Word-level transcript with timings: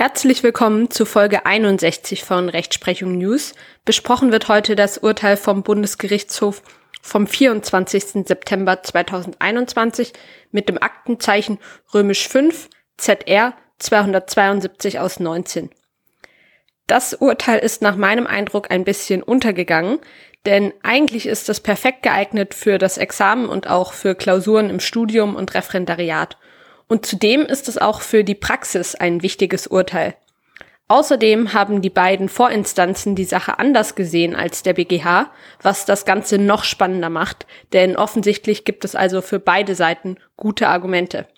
Herzlich 0.00 0.42
willkommen 0.42 0.90
zu 0.90 1.04
Folge 1.04 1.44
61 1.44 2.24
von 2.24 2.48
Rechtsprechung 2.48 3.18
News. 3.18 3.54
Besprochen 3.84 4.32
wird 4.32 4.48
heute 4.48 4.74
das 4.74 4.96
Urteil 4.96 5.36
vom 5.36 5.62
Bundesgerichtshof 5.62 6.62
vom 7.02 7.26
24. 7.26 8.26
September 8.26 8.82
2021 8.82 10.14
mit 10.52 10.70
dem 10.70 10.82
Aktenzeichen 10.82 11.58
römisch 11.92 12.26
5 12.28 12.70
ZR 12.96 13.52
272 13.78 15.00
aus 15.00 15.20
19. 15.20 15.68
Das 16.86 17.12
Urteil 17.12 17.58
ist 17.58 17.82
nach 17.82 17.96
meinem 17.96 18.26
Eindruck 18.26 18.70
ein 18.70 18.84
bisschen 18.84 19.22
untergegangen, 19.22 19.98
denn 20.46 20.72
eigentlich 20.82 21.26
ist 21.26 21.50
es 21.50 21.60
perfekt 21.60 22.04
geeignet 22.04 22.54
für 22.54 22.78
das 22.78 22.96
Examen 22.96 23.50
und 23.50 23.68
auch 23.68 23.92
für 23.92 24.14
Klausuren 24.14 24.70
im 24.70 24.80
Studium 24.80 25.36
und 25.36 25.52
Referendariat. 25.52 26.38
Und 26.90 27.06
zudem 27.06 27.42
ist 27.42 27.68
es 27.68 27.78
auch 27.78 28.00
für 28.00 28.24
die 28.24 28.34
Praxis 28.34 28.96
ein 28.96 29.22
wichtiges 29.22 29.68
Urteil. 29.68 30.16
Außerdem 30.88 31.52
haben 31.52 31.82
die 31.82 31.88
beiden 31.88 32.28
Vorinstanzen 32.28 33.14
die 33.14 33.24
Sache 33.24 33.60
anders 33.60 33.94
gesehen 33.94 34.34
als 34.34 34.64
der 34.64 34.72
BGH, 34.72 35.30
was 35.62 35.84
das 35.84 36.04
Ganze 36.04 36.36
noch 36.36 36.64
spannender 36.64 37.08
macht, 37.08 37.46
denn 37.72 37.94
offensichtlich 37.94 38.64
gibt 38.64 38.84
es 38.84 38.96
also 38.96 39.22
für 39.22 39.38
beide 39.38 39.76
Seiten 39.76 40.16
gute 40.36 40.66
Argumente. 40.66 41.28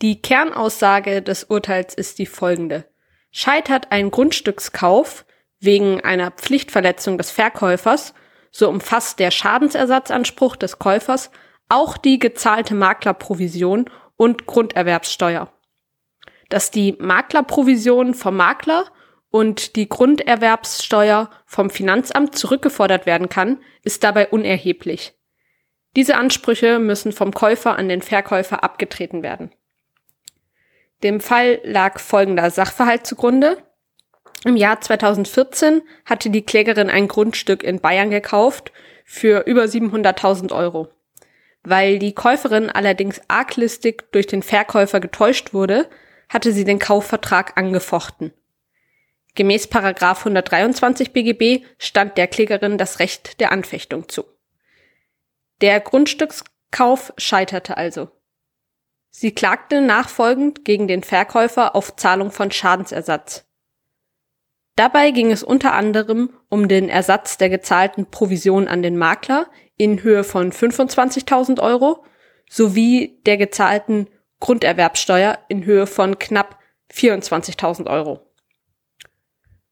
Die 0.00 0.22
Kernaussage 0.22 1.22
des 1.22 1.42
Urteils 1.42 1.92
ist 1.94 2.20
die 2.20 2.26
folgende. 2.26 2.84
Scheitert 3.32 3.90
ein 3.90 4.12
Grundstückskauf 4.12 5.24
wegen 5.58 6.02
einer 6.02 6.30
Pflichtverletzung 6.30 7.18
des 7.18 7.32
Verkäufers, 7.32 8.14
so 8.52 8.68
umfasst 8.68 9.18
der 9.18 9.32
Schadensersatzanspruch 9.32 10.54
des 10.54 10.78
Käufers 10.78 11.32
auch 11.68 11.96
die 11.96 12.20
gezahlte 12.20 12.76
Maklerprovision 12.76 13.90
und 14.16 14.46
Grunderwerbssteuer. 14.46 15.52
Dass 16.48 16.70
die 16.70 16.96
Maklerprovision 16.98 18.14
vom 18.14 18.36
Makler 18.36 18.86
und 19.30 19.76
die 19.76 19.88
Grunderwerbssteuer 19.88 21.30
vom 21.44 21.70
Finanzamt 21.70 22.36
zurückgefordert 22.36 23.06
werden 23.06 23.28
kann, 23.28 23.58
ist 23.82 24.04
dabei 24.04 24.28
unerheblich. 24.28 25.14
Diese 25.96 26.16
Ansprüche 26.16 26.78
müssen 26.78 27.12
vom 27.12 27.32
Käufer 27.32 27.76
an 27.76 27.88
den 27.88 28.02
Verkäufer 28.02 28.62
abgetreten 28.62 29.22
werden. 29.22 29.50
Dem 31.02 31.20
Fall 31.20 31.60
lag 31.64 31.98
folgender 31.98 32.50
Sachverhalt 32.50 33.06
zugrunde. 33.06 33.58
Im 34.44 34.56
Jahr 34.56 34.80
2014 34.80 35.82
hatte 36.04 36.30
die 36.30 36.44
Klägerin 36.44 36.90
ein 36.90 37.08
Grundstück 37.08 37.62
in 37.62 37.80
Bayern 37.80 38.10
gekauft 38.10 38.72
für 39.04 39.46
über 39.46 39.64
700.000 39.64 40.54
Euro. 40.54 40.88
Weil 41.68 41.98
die 41.98 42.14
Käuferin 42.14 42.70
allerdings 42.70 43.20
arglistig 43.26 44.12
durch 44.12 44.28
den 44.28 44.44
Verkäufer 44.44 45.00
getäuscht 45.00 45.52
wurde, 45.52 45.90
hatte 46.28 46.52
sie 46.52 46.62
den 46.62 46.78
Kaufvertrag 46.78 47.58
angefochten. 47.58 48.32
Gemäß 49.34 49.66
Paragraf 49.66 50.20
123 50.20 51.12
BGB 51.12 51.64
stand 51.76 52.18
der 52.18 52.28
Klägerin 52.28 52.78
das 52.78 53.00
Recht 53.00 53.40
der 53.40 53.50
Anfechtung 53.50 54.08
zu. 54.08 54.24
Der 55.60 55.80
Grundstückskauf 55.80 57.12
scheiterte 57.16 57.76
also. 57.76 58.10
Sie 59.10 59.34
klagte 59.34 59.80
nachfolgend 59.80 60.64
gegen 60.64 60.86
den 60.86 61.02
Verkäufer 61.02 61.74
auf 61.74 61.96
Zahlung 61.96 62.30
von 62.30 62.52
Schadensersatz. 62.52 63.44
Dabei 64.76 65.10
ging 65.10 65.32
es 65.32 65.42
unter 65.42 65.74
anderem 65.74 66.30
um 66.48 66.68
den 66.68 66.88
Ersatz 66.88 67.38
der 67.38 67.50
gezahlten 67.50 68.06
Provision 68.06 68.68
an 68.68 68.82
den 68.82 68.96
Makler 68.96 69.48
in 69.76 70.02
Höhe 70.02 70.24
von 70.24 70.52
25.000 70.52 71.60
Euro 71.60 72.04
sowie 72.48 73.20
der 73.26 73.36
gezahlten 73.36 74.08
Grunderwerbsteuer 74.40 75.38
in 75.48 75.64
Höhe 75.64 75.86
von 75.86 76.18
knapp 76.18 76.58
24.000 76.92 77.88
Euro. 77.88 78.20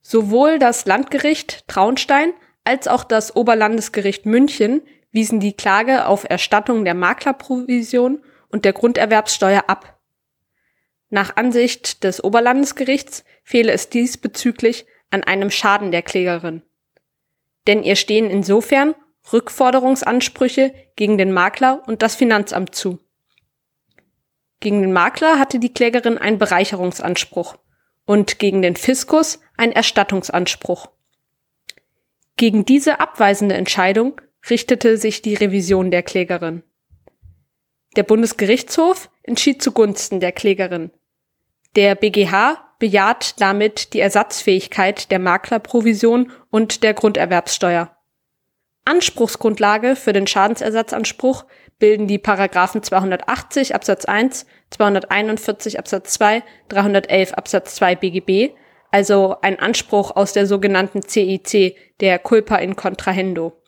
Sowohl 0.00 0.58
das 0.58 0.86
Landgericht 0.86 1.66
Traunstein 1.68 2.32
als 2.64 2.88
auch 2.88 3.04
das 3.04 3.36
Oberlandesgericht 3.36 4.26
München 4.26 4.82
wiesen 5.12 5.40
die 5.40 5.54
Klage 5.56 6.06
auf 6.06 6.28
Erstattung 6.28 6.84
der 6.84 6.94
Maklerprovision 6.94 8.22
und 8.48 8.64
der 8.64 8.72
Grunderwerbssteuer 8.72 9.64
ab. 9.66 9.98
Nach 11.08 11.36
Ansicht 11.36 12.04
des 12.04 12.22
Oberlandesgerichts 12.22 13.24
fehle 13.42 13.72
es 13.72 13.88
diesbezüglich 13.88 14.86
an 15.10 15.24
einem 15.24 15.50
Schaden 15.50 15.90
der 15.90 16.02
Klägerin. 16.02 16.62
Denn 17.66 17.82
ihr 17.82 17.96
stehen 17.96 18.30
insofern 18.30 18.94
Rückforderungsansprüche 19.32 20.74
gegen 20.96 21.18
den 21.18 21.32
Makler 21.32 21.82
und 21.86 22.02
das 22.02 22.14
Finanzamt 22.14 22.74
zu. 22.74 22.98
Gegen 24.60 24.82
den 24.82 24.92
Makler 24.92 25.38
hatte 25.38 25.58
die 25.58 25.72
Klägerin 25.72 26.18
einen 26.18 26.38
Bereicherungsanspruch 26.38 27.56
und 28.04 28.38
gegen 28.38 28.60
den 28.62 28.76
Fiskus 28.76 29.40
einen 29.56 29.72
Erstattungsanspruch. 29.72 30.90
Gegen 32.36 32.64
diese 32.64 33.00
abweisende 33.00 33.54
Entscheidung 33.54 34.20
richtete 34.48 34.96
sich 34.96 35.22
die 35.22 35.34
Revision 35.34 35.90
der 35.90 36.02
Klägerin. 36.02 36.62
Der 37.96 38.02
Bundesgerichtshof 38.02 39.10
entschied 39.22 39.62
zugunsten 39.62 40.20
der 40.20 40.32
Klägerin. 40.32 40.90
Der 41.76 41.94
BGH 41.94 42.74
bejaht 42.78 43.40
damit 43.40 43.92
die 43.92 44.00
Ersatzfähigkeit 44.00 45.10
der 45.10 45.18
Maklerprovision 45.18 46.32
und 46.50 46.82
der 46.82 46.94
Grunderwerbssteuer. 46.94 47.96
Anspruchsgrundlage 48.90 49.94
für 49.94 50.12
den 50.12 50.26
Schadensersatzanspruch 50.26 51.44
bilden 51.78 52.08
die 52.08 52.18
Paragraphen 52.18 52.82
280 52.82 53.76
Absatz 53.76 54.04
1, 54.04 54.46
241 54.70 55.78
Absatz 55.78 56.14
2, 56.14 56.42
311 56.68 57.34
Absatz 57.34 57.76
2 57.76 57.94
BGB, 57.94 58.50
also 58.90 59.36
ein 59.42 59.60
Anspruch 59.60 60.16
aus 60.16 60.32
der 60.32 60.46
sogenannten 60.46 61.02
CIC, 61.02 61.76
der 62.00 62.18
Culpa 62.18 62.56
in 62.56 62.74
Contrahendo. 62.74 63.62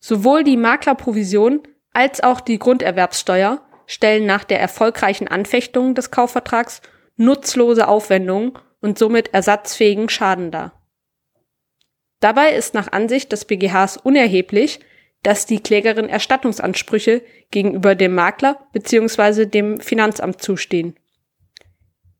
Sowohl 0.00 0.44
die 0.44 0.58
Maklerprovision 0.58 1.62
als 1.94 2.22
auch 2.22 2.42
die 2.42 2.58
Grunderwerbssteuer 2.58 3.62
stellen 3.86 4.26
nach 4.26 4.44
der 4.44 4.60
erfolgreichen 4.60 5.28
Anfechtung 5.28 5.94
des 5.94 6.10
Kaufvertrags 6.10 6.82
nutzlose 7.16 7.88
Aufwendungen 7.88 8.52
und 8.82 8.98
somit 8.98 9.32
ersatzfähigen 9.32 10.10
Schaden 10.10 10.50
dar. 10.50 10.83
Dabei 12.24 12.54
ist 12.54 12.72
nach 12.72 12.90
Ansicht 12.90 13.32
des 13.32 13.44
BGHs 13.44 13.98
unerheblich, 13.98 14.80
dass 15.22 15.44
die 15.44 15.60
Klägerin 15.60 16.08
Erstattungsansprüche 16.08 17.20
gegenüber 17.50 17.94
dem 17.94 18.14
Makler 18.14 18.66
bzw. 18.72 19.44
dem 19.44 19.78
Finanzamt 19.78 20.40
zustehen. 20.40 20.96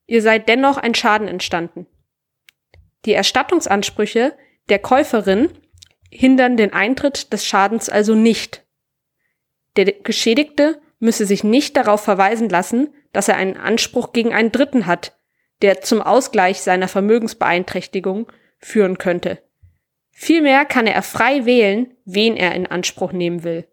Ihr 0.04 0.20
seid 0.20 0.46
dennoch 0.50 0.76
ein 0.76 0.94
Schaden 0.94 1.26
entstanden. 1.26 1.86
Die 3.06 3.12
Erstattungsansprüche 3.12 4.36
der 4.68 4.78
Käuferin 4.78 5.48
hindern 6.10 6.58
den 6.58 6.74
Eintritt 6.74 7.32
des 7.32 7.46
Schadens 7.46 7.88
also 7.88 8.14
nicht. 8.14 8.62
Der 9.76 9.86
Geschädigte 9.86 10.82
müsse 10.98 11.24
sich 11.24 11.44
nicht 11.44 11.78
darauf 11.78 12.02
verweisen 12.02 12.50
lassen, 12.50 12.92
dass 13.14 13.28
er 13.28 13.38
einen 13.38 13.56
Anspruch 13.56 14.12
gegen 14.12 14.34
einen 14.34 14.52
Dritten 14.52 14.84
hat, 14.84 15.16
der 15.62 15.80
zum 15.80 16.02
Ausgleich 16.02 16.60
seiner 16.60 16.88
Vermögensbeeinträchtigung 16.88 18.30
führen 18.58 18.98
könnte. 18.98 19.38
Vielmehr 20.16 20.64
kann 20.64 20.86
er 20.86 21.02
frei 21.02 21.44
wählen, 21.44 21.94
wen 22.04 22.36
er 22.36 22.54
in 22.54 22.68
Anspruch 22.68 23.12
nehmen 23.12 23.42
will. 23.42 23.66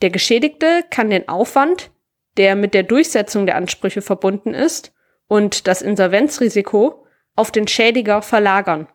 Der 0.00 0.08
Geschädigte 0.10 0.82
kann 0.88 1.10
den 1.10 1.28
Aufwand, 1.28 1.90
der 2.38 2.56
mit 2.56 2.72
der 2.72 2.84
Durchsetzung 2.84 3.44
der 3.44 3.56
Ansprüche 3.56 4.00
verbunden 4.00 4.54
ist, 4.54 4.94
und 5.28 5.68
das 5.68 5.82
Insolvenzrisiko 5.82 7.06
auf 7.36 7.52
den 7.52 7.68
Schädiger 7.68 8.22
verlagern. 8.22 8.88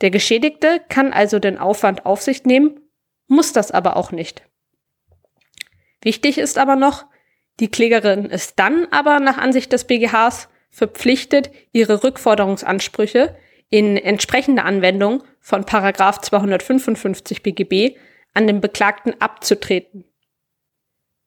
Der 0.00 0.10
Geschädigte 0.10 0.82
kann 0.88 1.12
also 1.12 1.38
den 1.38 1.56
Aufwand 1.56 2.04
auf 2.04 2.20
sich 2.20 2.44
nehmen, 2.44 2.80
muss 3.28 3.52
das 3.52 3.70
aber 3.70 3.96
auch 3.96 4.10
nicht. 4.10 4.42
Wichtig 6.02 6.36
ist 6.36 6.58
aber 6.58 6.74
noch, 6.74 7.06
die 7.60 7.70
Klägerin 7.70 8.26
ist 8.26 8.58
dann 8.58 8.88
aber 8.90 9.20
nach 9.20 9.38
Ansicht 9.38 9.72
des 9.72 9.86
BGHs 9.86 10.48
verpflichtet, 10.70 11.50
ihre 11.70 12.02
Rückforderungsansprüche 12.02 13.36
in 13.72 13.96
entsprechender 13.96 14.66
Anwendung 14.66 15.24
von 15.40 15.64
Paragraph 15.64 16.20
255 16.20 17.42
BGB 17.42 17.96
an 18.34 18.46
den 18.46 18.60
Beklagten 18.60 19.18
abzutreten. 19.18 20.04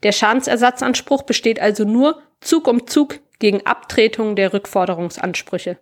Der 0.04 0.12
Schadensersatzanspruch 0.12 1.24
besteht 1.24 1.60
also 1.60 1.86
nur 1.86 2.22
Zug 2.42 2.68
um 2.68 2.86
Zug 2.86 3.20
gegen 3.40 3.66
Abtretung 3.66 4.36
der 4.36 4.54
Rückforderungsansprüche. 4.54 5.80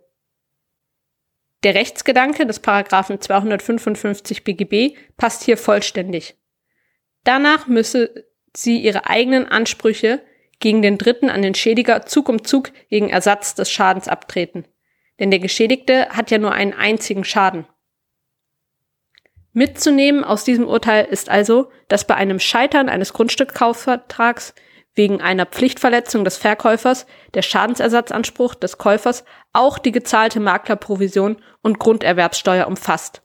Der 1.64 1.74
Rechtsgedanke 1.74 2.46
des 2.46 2.60
Paragraphen 2.60 3.20
255 3.20 4.42
BGB 4.42 4.96
passt 5.18 5.42
hier 5.42 5.58
vollständig. 5.58 6.34
Danach 7.24 7.66
müsse 7.66 8.24
sie 8.56 8.78
ihre 8.78 9.06
eigenen 9.06 9.46
Ansprüche 9.46 10.22
gegen 10.60 10.80
den 10.80 10.96
Dritten 10.96 11.28
an 11.28 11.42
den 11.42 11.54
Schädiger 11.54 12.06
Zug 12.06 12.30
um 12.30 12.42
Zug 12.42 12.72
gegen 12.88 13.10
Ersatz 13.10 13.54
des 13.54 13.70
Schadens 13.70 14.08
abtreten 14.08 14.64
denn 15.18 15.30
der 15.30 15.40
Geschädigte 15.40 16.08
hat 16.10 16.30
ja 16.30 16.38
nur 16.38 16.52
einen 16.52 16.72
einzigen 16.72 17.24
Schaden. 17.24 17.66
Mitzunehmen 19.52 20.24
aus 20.24 20.42
diesem 20.42 20.66
Urteil 20.66 21.04
ist 21.04 21.28
also, 21.28 21.70
dass 21.88 22.06
bei 22.06 22.16
einem 22.16 22.40
Scheitern 22.40 22.88
eines 22.88 23.12
Grundstückkaufvertrags 23.12 24.54
wegen 24.94 25.20
einer 25.20 25.46
Pflichtverletzung 25.46 26.24
des 26.24 26.36
Verkäufers 26.36 27.06
der 27.34 27.42
Schadensersatzanspruch 27.42 28.54
des 28.54 28.78
Käufers 28.78 29.24
auch 29.52 29.78
die 29.78 29.92
gezahlte 29.92 30.40
Maklerprovision 30.40 31.36
und 31.62 31.78
Grunderwerbssteuer 31.78 32.66
umfasst. 32.66 33.22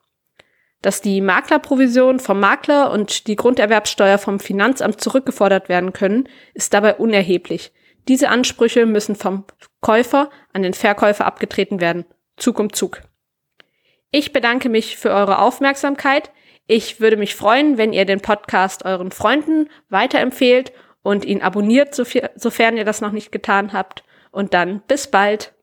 Dass 0.81 1.01
die 1.01 1.19
Maklerprovision 1.19 2.19
vom 2.19 2.39
Makler 2.39 2.91
und 2.91 3.27
die 3.27 3.35
Grunderwerbssteuer 3.35 4.17
vom 4.17 4.39
Finanzamt 4.39 5.01
zurückgefordert 5.01 5.67
werden 5.67 5.93
können, 5.93 6.29
ist 6.53 6.73
dabei 6.73 6.95
unerheblich. 6.95 7.71
Diese 8.07 8.29
Ansprüche 8.29 8.85
müssen 8.85 9.15
vom 9.15 9.45
Käufer 9.81 10.29
an 10.53 10.63
den 10.63 10.73
Verkäufer 10.73 11.25
abgetreten 11.25 11.81
werden. 11.81 12.05
Zug 12.37 12.59
um 12.59 12.73
Zug. 12.73 13.01
Ich 14.11 14.33
bedanke 14.33 14.69
mich 14.69 14.97
für 14.97 15.11
eure 15.11 15.39
Aufmerksamkeit. 15.39 16.31
Ich 16.67 16.99
würde 16.99 17.17
mich 17.17 17.35
freuen, 17.35 17.77
wenn 17.77 17.93
ihr 17.93 18.05
den 18.05 18.21
Podcast 18.21 18.85
euren 18.85 19.11
Freunden 19.11 19.69
weiterempfehlt 19.89 20.71
und 21.01 21.25
ihn 21.25 21.41
abonniert, 21.41 21.95
sofern 21.95 22.77
ihr 22.77 22.85
das 22.85 23.01
noch 23.01 23.11
nicht 23.11 23.31
getan 23.31 23.73
habt. 23.73 24.03
Und 24.31 24.53
dann 24.53 24.81
bis 24.87 25.09
bald. 25.09 25.53